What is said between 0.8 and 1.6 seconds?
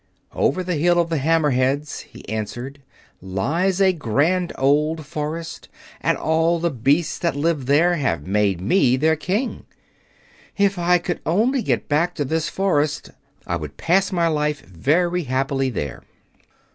of the Hammer